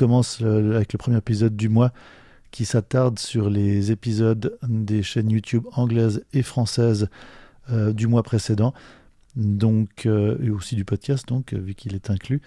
[0.00, 1.92] commence avec le premier épisode du mois
[2.50, 7.08] qui s'attarde sur les épisodes des chaînes YouTube anglaises et françaises
[7.68, 8.74] du mois précédent,
[9.36, 12.40] donc et aussi du podcast, donc vu qu'il est inclus.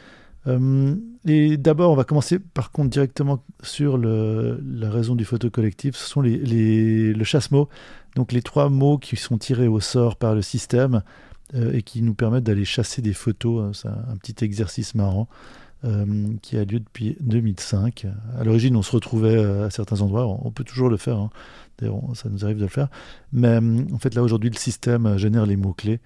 [0.47, 5.96] Euh, et d'abord, on va commencer par contre directement sur la raison du photo collectif.
[5.96, 7.70] Ce sont les, le chasse-mots,
[8.15, 11.04] donc les trois mots qui sont tirés au sort par le système
[11.56, 13.78] euh, et qui nous permettent d'aller chasser des photos.
[13.78, 15.29] C'est un, petit exercice marrant
[15.86, 16.05] euh,
[16.42, 18.07] qui a lieu depuis 2005.
[18.37, 20.28] À l'origine, on se retrouvait à certains endroits.
[20.28, 21.18] On, peut toujours le faire.
[21.18, 21.29] Hein.
[21.78, 22.89] D'ailleurs, ça nous arrive de le faire.
[23.32, 23.57] Mais
[23.91, 26.00] en fait, là aujourd'hui, le système génère les mots-clés.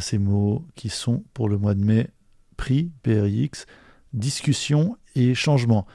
[0.00, 2.08] ces mots qui sont pour le mois de mai
[2.58, 3.64] prix, PRIX,
[4.12, 5.86] discussion et changement.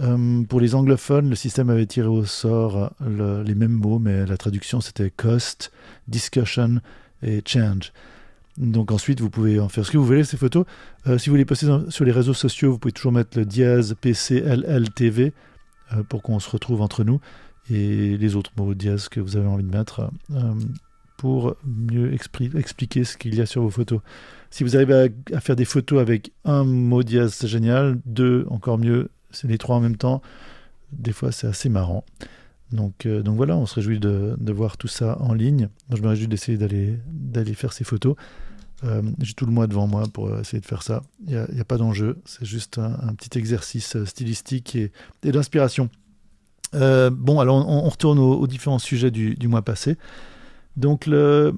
[0.00, 4.36] Euh, pour les anglophones, le système avait tiré au sort les mêmes mots, mais la
[4.36, 5.72] traduction c'était cost,
[6.06, 6.80] discussion
[7.22, 7.92] et change.
[8.58, 10.64] Donc ensuite, vous pouvez en faire ce que vous voulez, ces photos.
[11.06, 13.94] Euh, si vous les postez sur les réseaux sociaux, vous pouvez toujours mettre le dièse
[14.00, 15.32] PCLLTV
[15.92, 17.20] euh, pour qu'on se retrouve entre nous
[17.70, 20.10] et les autres mots dièse que vous avez envie de mettre
[21.18, 24.00] pour mieux expliquer ce qu'il y a sur vos photos.
[24.50, 27.98] Si vous arrivez à, faire des photos avec un mot dièse, c'est génial.
[28.06, 30.22] Deux, encore mieux, c'est les trois en même temps.
[30.92, 32.04] Des fois, c'est assez marrant.
[32.72, 35.68] Donc, euh, voilà, on se réjouit de, de, voir tout ça en ligne.
[35.88, 38.14] Moi, je me réjouis d'essayer d'aller faire ces photos.
[38.84, 41.02] Euh, j'ai tout le mois devant moi pour essayer de faire ça.
[41.26, 44.92] Il n'y a, pas d'enjeu, c'est juste un, petit exercice euh, stylistique et,
[45.24, 45.90] d'inspiration.
[46.72, 49.96] bon, alors on, retourne aux, différents sujets du, mois passé.
[50.78, 51.54] Donc le,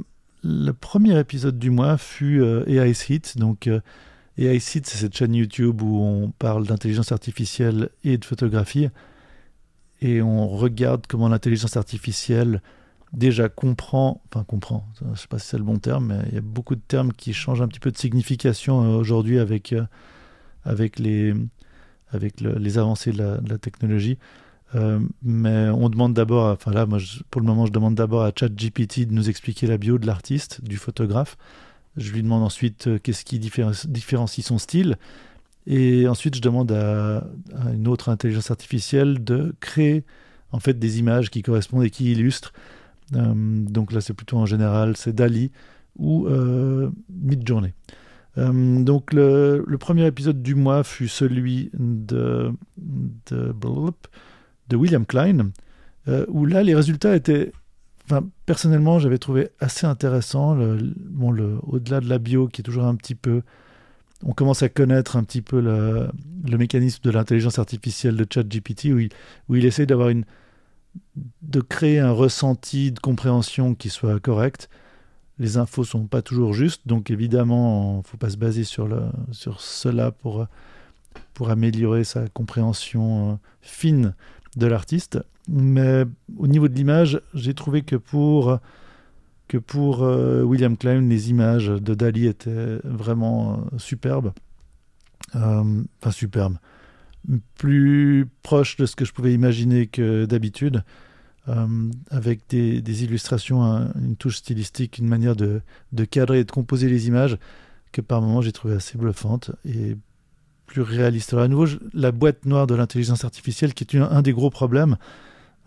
[0.80, 3.36] premier épisode du mois fut euh, AI Hit.
[3.36, 3.80] Donc, euh,
[4.38, 8.88] AI Hit, c'est cette chaîne YouTube où on parle d'intelligence artificielle et de photographie.
[10.00, 12.62] Et on regarde comment l'intelligence artificielle
[13.12, 16.34] déjà comprend, enfin comprend, je ne sais pas si c'est le bon terme, mais il
[16.34, 19.74] y a beaucoup de termes qui changent un petit peu de signification euh, aujourd'hui avec,
[20.64, 21.34] avec, les,
[22.12, 24.18] avec les avancées de la, technologie.
[24.74, 26.98] Euh, mais on demande d'abord, enfin là, moi,
[27.30, 30.62] pour le moment, je demande d'abord à ChatGPT de nous expliquer la bio de l'artiste,
[30.62, 31.36] du photographe.
[31.96, 34.96] Je lui demande ensuite euh, qu'est-ce qui différencie son style.
[35.66, 37.24] Et ensuite, je demande à,
[37.74, 40.04] une autre intelligence artificielle de créer
[40.52, 42.52] en fait des images qui correspondent et qui illustrent.
[43.14, 45.50] Euh, donc là, c'est plutôt en général, c'est Dali
[46.00, 47.72] ou euh, Midjourney.
[48.38, 52.52] Euh, donc le, premier épisode du mois fut celui de,
[54.72, 55.50] William Klein,
[56.08, 57.52] euh, où là, les résultats étaient,
[58.04, 60.56] enfin, personnellement, j'avais trouvé assez intéressant.
[60.56, 63.42] Bon, au-delà de la bio, qui est toujours un petit peu,
[64.24, 66.08] on commence à connaître un petit peu le,
[66.56, 69.10] mécanisme de l'intelligence artificielle de ChatGPT, où il,
[69.48, 70.24] où il essaie d'avoir une,
[71.42, 74.68] de créer un ressenti de compréhension qui soit correct.
[75.38, 78.88] Les infos sont pas toujours justes, donc évidemment, faut pas se baser sur,
[79.32, 80.46] sur cela pour,
[81.34, 84.14] pour améliorer sa compréhension euh, fine
[84.56, 85.18] de l'artiste.
[85.48, 86.04] Mais
[86.36, 88.58] au niveau de l'image, j'ai trouvé que pour,
[89.48, 94.32] que pour euh, William Klein, les images de Dali étaient vraiment euh, superbes.
[95.32, 96.56] Enfin, superbes.
[97.56, 100.82] Plus proches de ce que je pouvais imaginer que d'habitude.
[102.10, 103.62] avec des, illustrations,
[104.00, 107.38] une touche stylistique, une manière de, de cadrer et de composer les images
[107.92, 109.96] que par moments j'ai trouvé assez bluffante et
[110.66, 111.32] plus réaliste.
[111.32, 114.96] Alors à nouveau, la boîte noire de l'intelligence artificielle, qui est un des gros problèmes,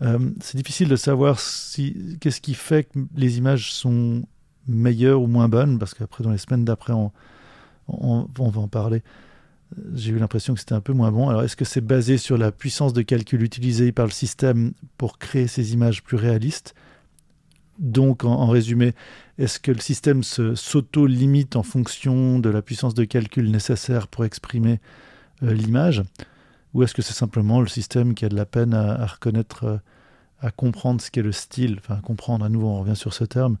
[0.02, 4.24] euh, c'est difficile de savoir si, qu'est-ce qui fait que les images sont
[4.66, 7.12] meilleures ou moins bonnes, parce qu'après, dans les semaines d'après, on,
[7.88, 9.02] on, va en parler.
[9.94, 11.28] J'ai eu l'impression que c'était un peu moins bon.
[11.28, 15.18] Alors, est-ce que c'est basé sur la puissance de calcul utilisée par le système pour
[15.18, 16.74] créer ces images plus réalistes?
[17.78, 18.94] Donc, en, résumé,
[19.38, 24.80] est-ce que le système s'auto-limite en fonction de la puissance de calcul nécessaire pour exprimer
[25.42, 26.02] euh, l'image?
[26.72, 29.76] Ou est-ce que c'est simplement le système qui a de la peine à, reconnaître, euh,
[30.40, 33.56] à comprendre ce qu'est le style Enfin, comprendre, à nouveau, on revient sur ce terme.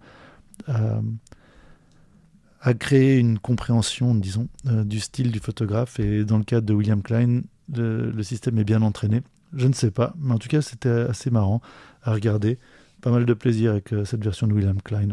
[2.66, 6.00] À, créer une compréhension, disons, euh, du style du photographe.
[6.00, 7.42] Et dans le cas de William Klein,
[7.74, 9.22] le système est bien entraîné.
[9.54, 11.60] Je ne sais pas, mais en tout cas, c'était assez marrant
[12.02, 12.58] à regarder
[13.00, 15.08] pas mal de plaisir avec euh, cette version de William Klein.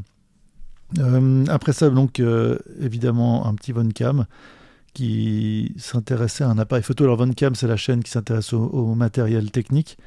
[0.99, 2.21] Euh, après ça, donc,
[2.79, 4.25] évidemment, un petit Von Cam
[4.93, 7.03] qui s'intéressait à un appareil photo.
[7.03, 9.97] Alors, Von Cam, c'est la chaîne qui s'intéresse au, matériel technique.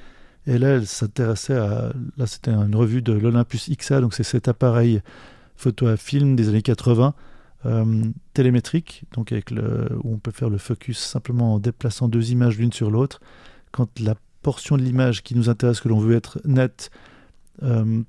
[0.46, 1.92] Et là, elle s'intéressait à.
[2.18, 5.00] Là, c'était une revue de l'Olympus XA, donc c'est cet appareil
[5.56, 7.14] photo à film des années 80,
[8.34, 12.72] télémétrique, donc avec où on peut faire le focus simplement en déplaçant deux images l'une
[12.72, 13.20] sur l'autre.
[13.72, 16.90] Quand la portion de l'image qui nous intéresse, que l'on veut être nette,
[17.62, 18.02] euh,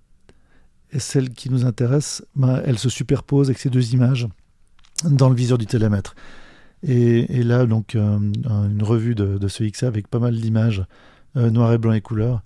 [0.92, 4.28] et celle qui nous intéresse, ben, elle se superpose avec ces deux images
[5.04, 6.16] dans le viseur du télémètre.
[6.84, 10.86] Et, là, donc, une revue de, ce XA avec pas mal d'images
[11.34, 12.44] noir et blanc et couleur.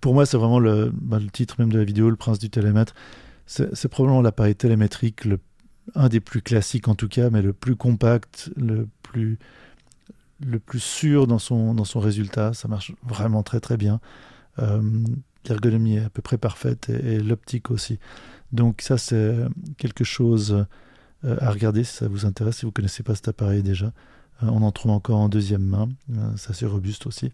[0.00, 2.48] Pour moi, c'est vraiment le, bah, le, titre même de la vidéo, Le Prince du
[2.48, 2.94] télémètre.
[3.44, 5.38] C'est probablement l'appareil télémétrique, le,
[5.94, 9.38] un des plus classiques en tout cas, mais le plus compact, le plus,
[10.44, 12.54] le plus sûr dans son, dans son résultat.
[12.54, 14.00] Ça marche vraiment très très bien.
[15.48, 17.98] L'ergonomie est à peu près parfaite et l'optique aussi.
[18.52, 19.34] Donc ça, c'est
[19.78, 20.66] quelque chose
[21.24, 23.86] euh, à regarder si ça vous intéresse, si vous ne connaissez pas cet appareil déjà.
[23.86, 27.32] Euh, on en trouve encore en deuxième main, euh, c'est robuste aussi.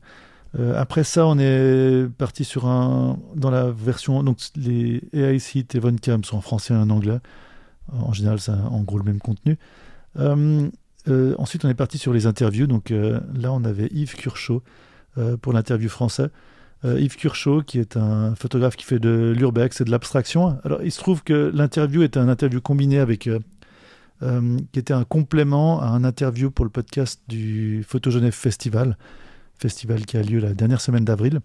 [0.77, 5.79] après ça, on est parti sur un dans la version donc les AI Seat et
[5.79, 7.21] Voncam sont en français et en anglais.
[7.91, 9.59] En général, c'est en gros le même contenu.
[10.17, 12.67] ensuite, on est parti sur les interviews.
[12.67, 14.63] Donc là, on avait Yves Curchot
[15.41, 16.29] pour l'interview français.
[16.85, 20.59] Yves Curchot, qui est un photographe qui fait de l'urbex et de l'abstraction.
[20.65, 23.29] Alors, il se trouve que l'interview est un interview combiné avec
[24.23, 28.97] euh, qui était un complément à un interview pour le podcast du Photo Genève Festival,
[29.59, 31.41] festival qui a lieu la dernière semaine d'avril.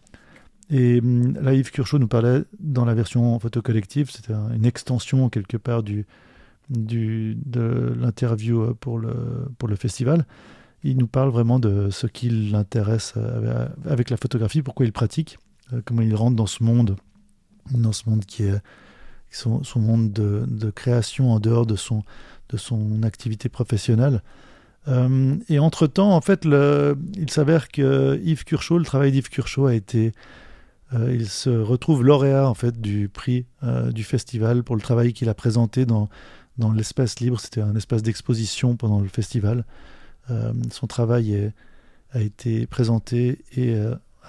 [0.69, 5.57] Et là, Yves Curchot nous parlait dans la version photo collective, c'était une extension quelque
[5.57, 6.05] part du,
[6.69, 9.13] de l'interview euh, pour le,
[9.57, 10.25] pour le festival.
[10.83, 15.39] Il nous parle vraiment de ce qui l'intéresse euh, avec la photographie, pourquoi il pratique,
[15.85, 16.95] comment il rentre dans ce monde,
[17.71, 18.61] dans ce monde qui est
[19.29, 22.03] son, monde de, de, création en dehors de son,
[22.49, 24.21] de son activité professionnelle.
[24.87, 29.73] Euh, et entre-temps, en fait, il s'avère que Yves Curchot, le travail d'Yves Curchot a
[29.73, 30.13] été...
[30.93, 35.11] Euh, il se retrouve lauréat en fait du prix euh, du festival pour le travail
[35.11, 36.07] qu'il a présenté dans,
[36.57, 37.39] dans l'espace libre.
[37.39, 39.65] C'était un espace d'exposition pendant le festival.
[40.71, 41.53] son travail
[42.11, 43.75] a été présenté et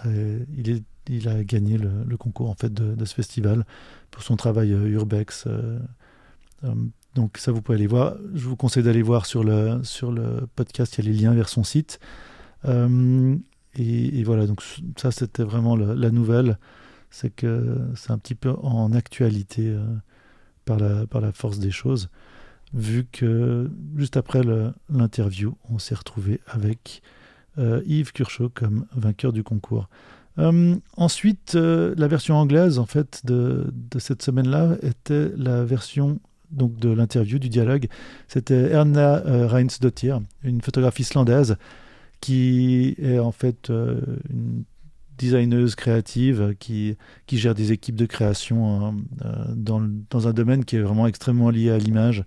[0.05, 3.65] il, est, il, a gagné le, concours en fait de, ce festival
[4.11, 5.47] pour son travail urbex.
[7.15, 8.17] Donc ça, vous pouvez aller voir.
[8.33, 11.35] Je vous conseille d'aller voir sur le, sur le podcast, il y a les liens
[11.35, 11.99] vers son site.
[12.65, 13.37] Euh,
[13.75, 14.63] et, voilà, donc
[14.97, 16.59] ça, c'était vraiment la nouvelle.
[17.11, 19.83] C'est que c'est un petit peu en actualité euh,
[20.76, 22.09] par, la, force des choses.
[22.75, 24.43] Vu que juste après
[24.91, 27.03] l'interview, on s'est retrouvé avec
[27.59, 29.88] euh, Yves Curchot comme vainqueur du concours.
[30.97, 36.20] ensuite, la version anglaise en fait de, de cette semaine-là était la version
[36.50, 37.88] donc de l'interview, du dialogue,
[38.26, 41.56] c'était Erna euh, Reinsdottir, une photographe islandaise
[42.21, 44.00] qui est en fait euh,
[44.31, 44.64] une
[45.19, 48.94] designeuse créative qui, qui gère des équipes de création
[49.25, 52.25] euh, dans, dans, un domaine qui est vraiment extrêmement lié à l'image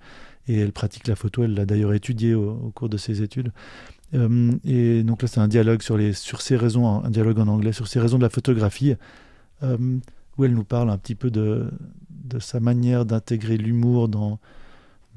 [0.47, 3.51] et elle pratique la photo, elle l'a d'ailleurs étudié au, cours de ses études.
[4.13, 7.71] et donc là c'est un dialogue sur, les, sur ces raisons, un dialogue en anglais,
[7.71, 8.95] sur ces raisons de la photographie,
[9.61, 11.71] où elle nous parle un petit peu de,
[12.09, 14.39] de sa manière d'intégrer l'humour dans,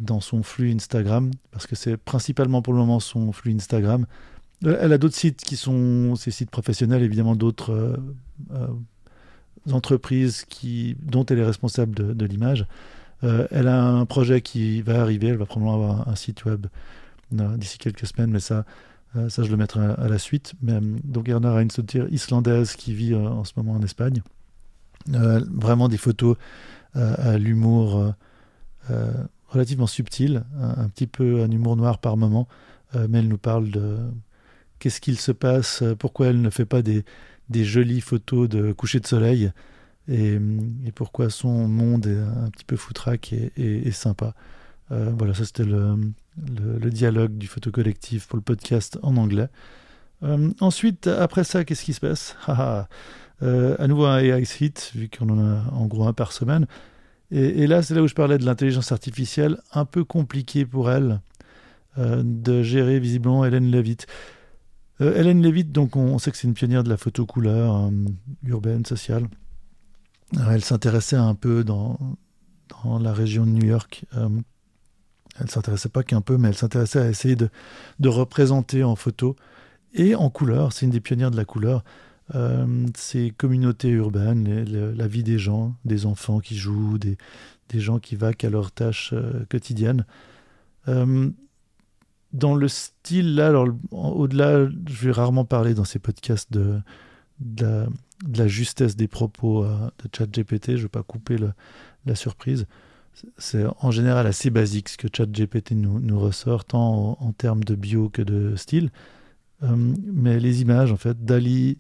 [0.01, 4.07] dans son flux Instagram, parce que c'est principalement pour le moment son flux Instagram.
[4.65, 7.97] Euh, elle a d'autres sites qui sont ses sites professionnels, évidemment d'autres euh,
[8.53, 8.69] euh,
[9.73, 12.67] entreprises qui, dont elle est responsable de, l'image.
[13.23, 16.67] elle a un projet qui va arriver, elle va probablement avoir un, site web
[17.31, 18.67] d'ici quelques semaines, mais ça,
[19.31, 20.53] ça je le mettrai à, la suite.
[20.61, 24.21] Donc Erna Reinsdottir, islandaise qui vit en ce moment en Espagne.
[25.07, 26.37] vraiment des photos
[26.95, 28.13] à l'humour euh,
[28.91, 29.13] euh,
[29.49, 32.49] relativement subtil, un, petit peu un humour noir par moment,
[32.95, 33.99] euh, mais elle nous parle de
[34.85, 37.05] qu'est-ce qu'il se passe, pourquoi elle ne fait pas des,
[37.51, 39.51] jolies photos de coucher de soleil
[40.09, 40.39] et,
[40.95, 44.35] pourquoi son monde est un petit peu foutraque et, sympa.
[44.91, 45.97] voilà, ça c'était le,
[46.91, 49.49] dialogue du photo collectif pour le podcast en anglais.
[50.61, 52.37] ensuite, après ça, qu'est-ce qui se passe?
[53.43, 56.67] Euh, à nouveau un AI hit, vu qu'on en a en gros un par semaine.
[57.31, 61.21] Et, là, c'est là où je parlais de l'intelligence artificielle, un peu compliqué pour elle
[61.99, 64.07] euh, de gérer visiblement Hélène Levitt.
[65.01, 67.91] Euh, Hélène Levitt, donc on, sait que c'est une pionnière de la photo couleur
[68.47, 69.27] urbaine, sociale.
[70.51, 71.99] elle s'intéressait un peu dans,
[73.01, 74.05] la région de New York.
[74.13, 77.51] elle s'intéressait pas qu'un peu, mais elle s'intéressait à essayer de,
[78.09, 79.37] représenter en photo
[79.95, 80.73] et en couleur.
[80.73, 81.83] C'est une des pionnières de la couleur
[82.35, 84.65] euh, ces communautés urbaines,
[84.97, 87.17] la vie des gens, des enfants qui jouent, des,
[87.75, 90.07] gens qui vaquent à leurs tâches euh, quotidiennes.
[90.89, 91.31] Euh,
[92.35, 96.81] dans le style, là, alors au-delà, je vais rarement parler dans ces podcasts de,
[98.37, 101.37] la, justesse des propos de ChatGPT, je ne vais pas couper
[102.05, 102.67] la surprise.
[103.39, 108.09] C'est en général assez basique ce que ChatGPT nous, ressort, tant en, termes de bio
[108.09, 108.91] que de style.
[109.63, 111.79] mais les images, en fait, Dali,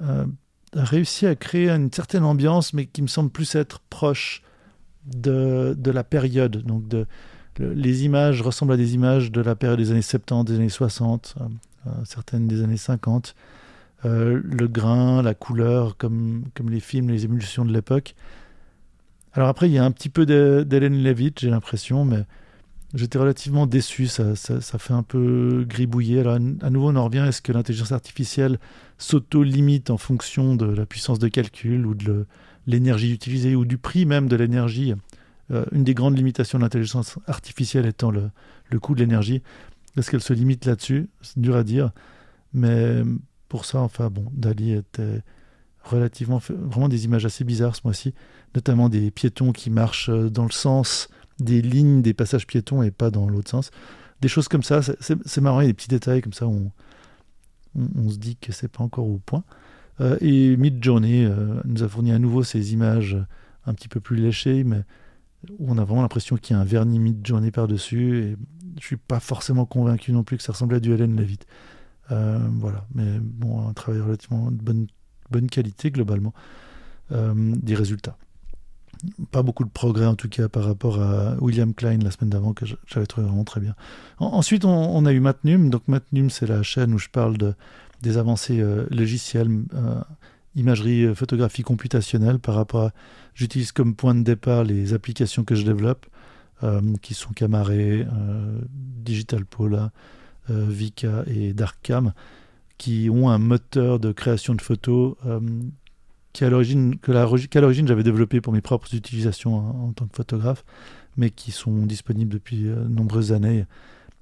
[0.00, 0.26] euh,
[0.74, 4.42] a réussi à créer une certaine ambiance, mais qui me semble plus être proche
[5.04, 7.06] de, de la période, donc de,
[7.58, 11.36] les images ressemblent à des images de la période des années 70, des années 60,
[12.04, 13.34] certaines des années 50.
[14.04, 18.14] le grain, la couleur, comme, les films, les émulsions de l'époque.
[19.34, 22.24] Alors après, il y a un petit peu d'Hélène Levitt, j'ai l'impression, mais
[22.94, 24.06] j'étais relativement déçu.
[24.06, 26.20] Ça, ça, fait un peu gribouiller.
[26.20, 27.24] Alors à nouveau, on en revient.
[27.28, 28.58] Est-ce que l'intelligence artificielle
[28.98, 32.26] s'auto-limite en fonction de la puissance de calcul ou de
[32.66, 34.94] l'énergie utilisée ou du prix même de l'énergie?
[35.50, 38.30] Euh, Une des grandes limitations de l'intelligence artificielle étant le,
[38.70, 39.42] le coût de l'énergie.
[39.96, 41.92] Est-ce qu'elle se limite là-dessus C'est dur à dire.
[42.52, 43.02] Mais
[43.48, 45.22] pour ça, enfin bon, Dali était
[45.84, 48.14] relativement vraiment des images assez bizarres ce mois-ci,
[48.54, 51.08] notamment des piétons qui marchent euh, dans le sens
[51.40, 53.70] des lignes des passages piétons et pas dans l'autre sens.
[54.20, 56.70] Des choses comme ça, c'est marrant, il y a des petits détails comme ça, on,
[57.74, 59.42] on, se dit que c'est pas encore au point.
[60.00, 63.16] Euh, et Midjourney euh, nous a fourni à nouveau ces images
[63.66, 64.82] un petit peu plus léchées, mais
[65.58, 68.18] où on a vraiment l'impression qu'il y a un vernis Midjourney par-dessus.
[68.18, 68.36] Et
[68.80, 71.46] je suis pas forcément convaincu non plus que ça ressemblait à du Hélène Levitt.
[72.08, 74.86] voilà, mais bon, un travail relativement de bonne
[75.30, 76.32] bonne qualité globalement
[77.12, 78.16] euh, des résultats.
[79.30, 82.54] Pas beaucoup de progrès en tout cas par rapport à William Klein la semaine d'avant
[82.54, 83.74] que j'avais trouvé vraiment très bien.
[84.18, 87.54] ensuite on, a eu Matnum, donc Matnum c'est la chaîne où je parle de,
[88.00, 90.00] des avancées euh, logicielles, euh,
[90.56, 92.92] imagerie, photographie computationnelle par rapport à...
[93.34, 96.06] J'utilise comme point de départ les applications que je développe
[97.02, 98.06] qui sont Camaré,
[98.70, 99.90] Digital Pola,
[100.48, 102.14] Vika et Darkcam
[102.78, 105.40] qui ont un moteur de création de photos euh,
[106.32, 110.64] qui l'origine qu'à l'origine j'avais développé pour mes propres utilisations en, tant que photographe,
[111.16, 113.64] mais qui sont disponibles depuis de euh, nombreuses années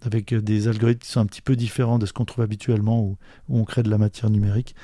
[0.03, 3.17] avec des algorithmes qui sont un petit peu différents de ce qu'on trouve habituellement où,
[3.49, 4.75] on crée de la matière numérique.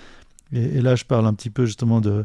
[0.52, 2.24] Et, là, je parle un petit peu justement de,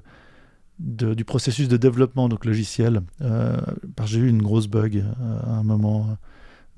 [0.80, 3.02] du processus de développement donc logiciel.
[3.22, 3.60] Euh,
[4.06, 6.18] j'ai eu une grosse bug euh, à un moment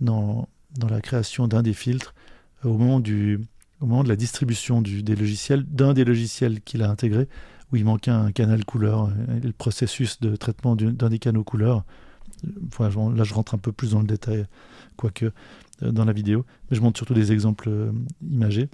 [0.01, 0.47] dans,
[0.77, 2.13] dans la création d'un des filtres
[2.63, 3.39] au moment du
[3.81, 7.27] au moment de la distribution des logiciels, d'un des logiciels qu'il a intégré,
[7.71, 9.11] où il manquait un canal couleur,
[9.43, 11.83] le processus de traitement d'un des canaux couleurs.
[12.79, 14.45] là, je rentre un peu plus dans le détail,
[14.95, 15.25] quoique
[15.83, 18.69] euh, dans la vidéo, mais je montre surtout des exemples euh, imagés,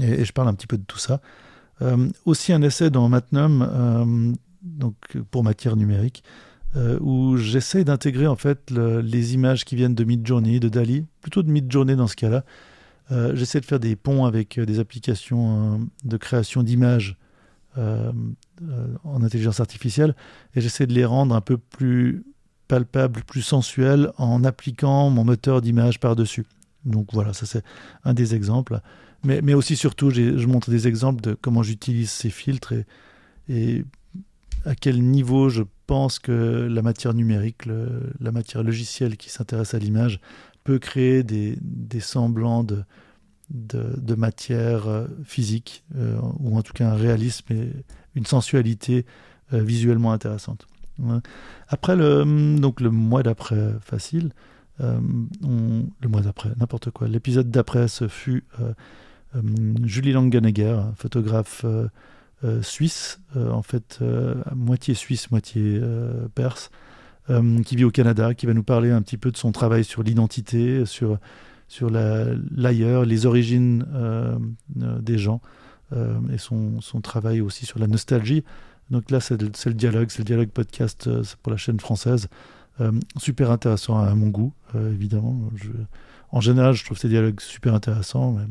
[0.00, 1.20] et, je parle un petit peu de tout ça.
[1.82, 4.94] Euh, aussi un essai dans Matnum, donc
[5.30, 6.24] pour matière numérique,
[7.00, 11.50] où j'essaie d'intégrer en fait les images qui viennent de Midjourney, de Dali, plutôt de
[11.50, 12.44] Midjourney dans ce cas-là,
[13.12, 17.16] euh, j'essaie de faire des ponts avec euh, des applications euh, de création d'images
[17.78, 20.14] en intelligence artificielle
[20.54, 22.24] et j'essaie de les rendre un peu plus
[22.68, 26.46] palpables, plus sensuels en appliquant mon moteur d'image par-dessus.
[26.86, 27.62] Donc voilà, ça c'est
[28.04, 28.80] un des exemples.
[29.24, 32.72] Mais, mais aussi surtout, je montre des exemples de comment j'utilise ces filtres
[33.48, 33.84] et,
[34.64, 39.78] à quel niveau je pense que la matière numérique, la matière logicielle qui s'intéresse à
[39.78, 40.20] l'image
[40.64, 42.82] peut créer des, des semblants de,
[43.50, 47.70] de, matière euh, physique, euh, ou en tout cas un réalisme et
[48.14, 49.06] une sensualité
[49.52, 50.66] euh, visuellement intéressante.
[51.68, 54.32] Après le, donc le mois d'après, facile,
[54.78, 57.08] le mois d'après, n'importe quoi.
[57.08, 58.44] L'épisode d'après, ce fut
[59.34, 61.64] hum, Julie Langenegger, photographe
[62.62, 64.00] suisse, en fait,
[64.54, 65.80] moitié suisse, moitié
[66.34, 66.70] perse,
[67.28, 69.82] euh, qui vit au Canada, qui va nous parler un petit peu de son travail
[69.82, 71.18] sur l'identité, sur,
[71.66, 74.38] sur l'ailleurs, les origines euh,
[74.80, 75.40] euh, des gens
[76.32, 78.42] et son, son, travail aussi sur la nostalgie.
[78.90, 81.08] Donc là, c'est le, dialogue, c'est le dialogue podcast
[81.42, 82.26] pour la chaîne française.
[83.16, 85.50] Super intéressant à mon goût, évidemment.
[85.54, 85.70] Je,
[86.30, 88.32] en général, je trouve ces dialogues super intéressants.
[88.32, 88.44] Mais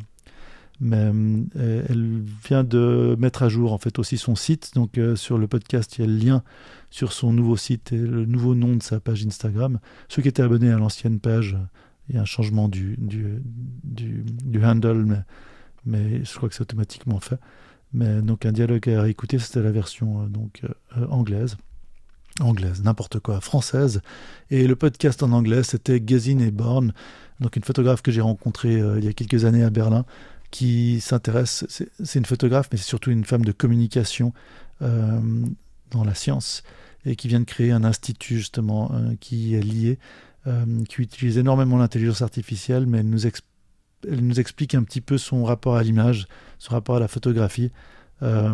[0.82, 1.10] mais
[1.56, 4.72] elle vient de mettre à jour en fait aussi son site.
[4.76, 6.44] Donc sur le podcast, il y a le lien
[6.90, 9.80] sur son nouveau site et le nouveau nom de sa page Instagram.
[10.10, 11.58] Ceux qui étaient abonnés à l'ancienne page,
[12.10, 13.42] il y a un changement du, du,
[13.84, 15.26] du, handle,
[15.86, 17.40] mais, je crois que c'est automatiquement fait.
[17.94, 20.62] Mais donc un dialogue à écouter, c'était la version euh, donc
[20.98, 21.58] euh, anglaise.
[22.40, 24.02] Anglaise, n'importe quoi, française.
[24.50, 26.94] Et le podcast en anglais, c'était Gazine et Born,
[27.40, 30.06] donc une photographe que j'ai rencontrée euh, il y a quelques années à Berlin,
[30.52, 34.34] qui s'intéresse, c'est une photographe, mais c'est surtout une femme de communication
[34.80, 36.64] dans la science
[37.06, 40.00] et qui vient de créer un institut justement euh, qui est lié,
[40.48, 43.10] euh, qui utilise énormément l'intelligence artificielle, mais elle
[44.22, 46.28] nous, explique un petit peu son rapport à l'image,
[46.60, 47.72] son rapport à la photographie,
[48.24, 48.54] euh,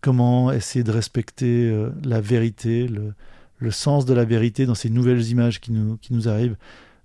[0.00, 5.60] comment essayer de respecter la vérité, le, sens de la vérité dans ces nouvelles images
[5.60, 6.56] qui nous, arrivent.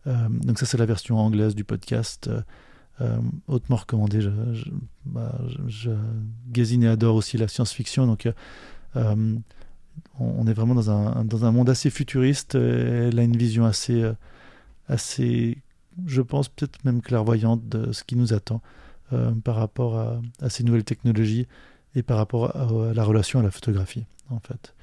[0.05, 2.29] donc ça c'est la version anglaise du podcast.
[3.47, 4.19] hautement recommandé.
[5.05, 5.37] Bah,
[5.67, 5.91] je,
[6.49, 8.27] gazine et adore aussi la science-fiction, donc
[10.19, 12.55] on est vraiment dans un, dans un monde assez futuriste.
[12.55, 14.13] Elle a une vision assez, euh,
[14.87, 15.57] assez,
[16.05, 18.61] je pense, peut-être même clairvoyante de ce qui nous attend
[19.43, 21.47] par rapport à, ces nouvelles technologies
[21.95, 24.73] et par rapport à, la relation à la photographie, en fait.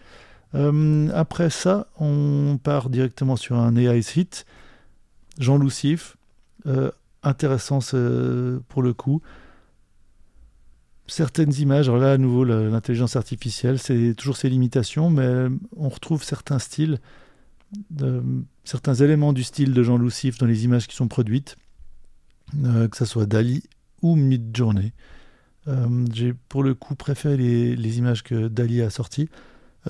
[1.15, 4.47] après ça, on part directement sur un AI site.
[5.39, 6.17] Jean Lucif,
[7.23, 7.81] intéressant
[8.69, 9.23] pour le coup
[11.13, 16.25] certaines images, alors là à nouveau l'intelligence artificielle, c'est toujours ses limitations, mais on retrouve
[16.25, 17.01] certains styles,
[18.65, 21.57] certains éléments du style de Jean Lucif dans les images qui sont produites,
[22.65, 23.63] euh, que ce soit Dali
[24.01, 24.93] ou Midjourney.
[25.69, 29.29] Euh, J'ai pour le coup préféré les, images que Dali a sorties.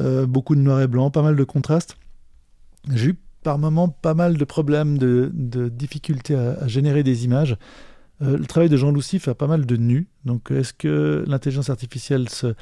[0.01, 1.97] Euh, beaucoup de noir et blanc, pas mal de contrastes.
[2.93, 5.31] J'ai eu par moments pas mal de problèmes, de,
[5.69, 7.57] difficultés à, générer des images.
[8.23, 10.07] Euh, le travail de Jean Lucif a pas mal de nus.
[10.25, 12.55] Donc, est-ce que l'intelligence artificielle, se,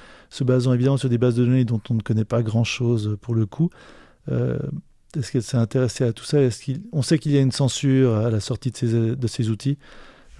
[0.42, 3.46] basant évidemment sur des bases de données dont on ne connaît pas grand-chose pour le
[3.46, 3.70] coup,
[4.28, 6.40] est-ce qu'elle s'est intéressée à tout ça?
[6.40, 9.76] Est-ce qu'il, On sait qu'il y a une censure à la sortie de ces outils?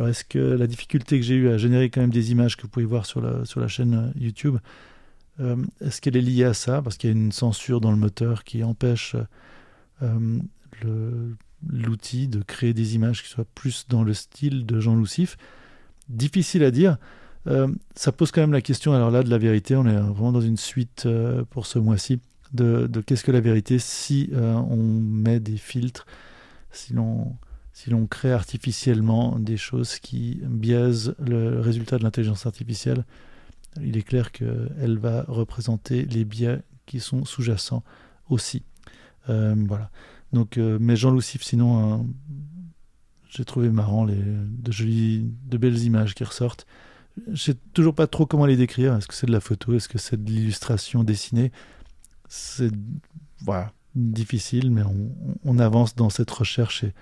[0.01, 2.63] Alors, est-ce que la difficulté que j'ai eue à générer quand même des images que
[2.63, 4.57] vous pouvez voir sur la, sur la chaîne euh, YouTube,
[5.81, 6.83] est-ce qu'elle est liée à ça?
[6.83, 9.17] Parce qu'il y a une censure dans le moteur qui empêche
[10.03, 11.37] le
[11.69, 15.37] l'outil de créer des images qui soient plus dans le style de Jean Lucif.
[16.09, 16.97] Difficile à dire.
[17.47, 19.77] Euh, ça pose quand même la question, alors là, de la vérité.
[19.77, 22.21] On est vraiment dans une suite euh, pour ce mois-ci
[22.53, 26.07] de, qu'est-ce que la vérité si euh, on met des filtres,
[26.73, 27.37] si l'on
[27.83, 33.05] si l'on crée artificiellement des choses qui biaisent le résultat de l'intelligence artificielle.
[33.81, 37.83] Il est clair qu'elle va représenter les biais qui sont sous-jacents
[38.29, 38.63] aussi.
[39.27, 39.91] voilà.
[40.33, 42.07] Donc, euh, mais Jean Lucif, sinon, hein,
[43.31, 46.67] j'ai trouvé marrant les, de jolies, de belles images qui ressortent.
[47.33, 48.95] Je sais toujours pas trop comment les décrire.
[48.95, 49.75] Est-ce que c'est de la photo?
[49.75, 51.51] Est-ce que c'est de l'illustration dessinée?
[52.29, 52.71] C'est
[53.41, 54.83] voilà, difficile, mais
[55.45, 56.95] on, avance dans cette recherche et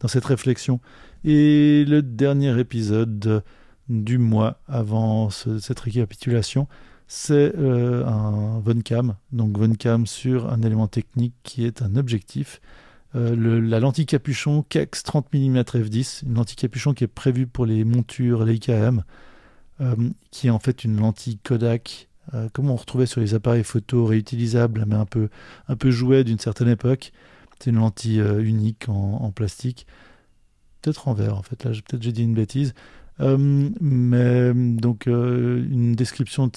[0.00, 0.80] dans cette réflexion.
[1.24, 3.42] Et le dernier épisode
[3.88, 6.68] du mois avant cette récapitulation,
[7.12, 9.16] c'est euh, un Voncam.
[9.32, 12.60] Donc Voncam sur un élément technique qui est un objectif.
[13.16, 17.66] Euh, la lentille capuchon Kex 30 mm f10, une lentille capuchon qui est prévue pour
[17.66, 19.02] les montures Leica M,
[19.80, 19.96] euh,
[20.30, 22.06] qui est en fait une lentille Kodak,
[22.52, 25.30] comme on retrouvait sur les appareils photo réutilisables, mais un peu,
[25.66, 27.10] un peu jouet d'une certaine époque.
[27.60, 29.86] C'est une lentille unique en, plastique,
[30.80, 32.74] peut-être en verre en fait, là peut-être j'ai dit une bêtise.
[33.18, 36.56] mais donc une description de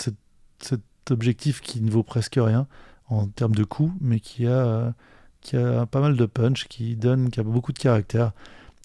[0.60, 2.68] cet objectif qui ne vaut presque rien
[3.10, 4.94] en termes de coût, mais qui a,
[5.42, 8.32] qui a pas mal de punch, qui donne, qui a beaucoup de caractère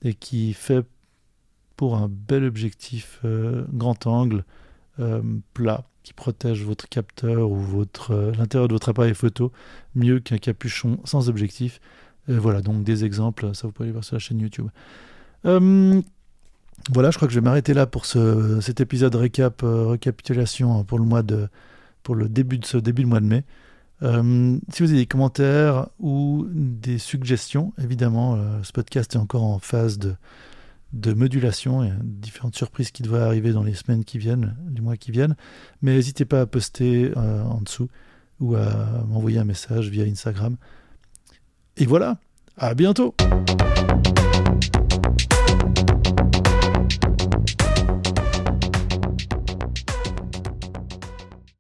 [0.03, 0.85] et qui fait
[1.77, 4.45] pour un bel objectif euh, grand angle
[4.99, 5.23] euh,
[5.55, 9.53] plat qui protège votre capteur ou votre euh, l'intérieur de votre appareil photo
[9.95, 11.81] mieux qu'un capuchon sans objectif.
[12.29, 14.69] Voilà donc des exemples, ça vous pouvez aller voir sur la chaîne YouTube.
[16.91, 20.85] Voilà, je crois que je vais m'arrêter là pour ce, cet épisode récap, euh, récapitulation
[20.85, 21.49] pour le mois de,
[22.03, 23.45] pour le début de ce début de mois de mai.
[24.03, 29.43] Euh, si vous avez des commentaires ou des suggestions, évidemment, euh, ce podcast est encore
[29.43, 30.15] en phase de,
[30.95, 31.83] de modulation.
[31.83, 35.37] A différentes surprises qui devraient arriver dans les semaines qui viennent, les mois qui viennent.
[35.83, 37.89] Mais n'hésitez pas à poster en dessous
[38.41, 40.57] ou à m'envoyer un message via Instagram.
[41.81, 42.17] Et voilà,
[42.57, 43.15] à bientôt!